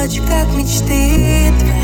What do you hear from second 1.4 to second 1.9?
твои.